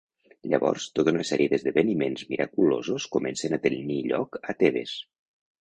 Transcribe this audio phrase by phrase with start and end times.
[0.53, 4.97] Llavors, tota una sèrie d'esdeveniments miraculosos comencen a tenir lloc a Tebes.